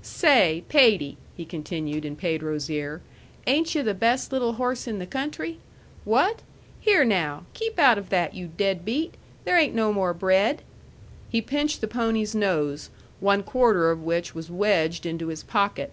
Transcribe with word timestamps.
"Say, 0.00 0.64
Pede," 0.70 1.18
he 1.36 1.44
continued, 1.44 2.06
in 2.06 2.16
Pedro's 2.16 2.70
ear, 2.70 3.02
"ain't 3.46 3.74
yu' 3.74 3.82
the 3.82 3.92
best 3.92 4.32
little 4.32 4.54
horse 4.54 4.86
in 4.88 4.98
the 4.98 5.06
country? 5.06 5.58
What? 6.06 6.40
Here, 6.80 7.04
now! 7.04 7.44
Keep 7.52 7.78
out 7.78 7.98
of 7.98 8.08
that, 8.08 8.32
you 8.34 8.48
dead 8.56 8.86
beat! 8.86 9.16
There 9.44 9.58
ain't 9.58 9.74
no 9.74 9.92
more 9.92 10.14
bread." 10.14 10.62
He 11.28 11.42
pinched 11.42 11.82
the 11.82 11.88
pony's 11.88 12.34
nose, 12.34 12.88
one 13.20 13.42
quarter 13.42 13.90
of 13.90 14.02
which 14.02 14.34
was 14.34 14.50
wedged 14.50 15.04
into 15.04 15.26
his 15.26 15.42
pocket. 15.42 15.92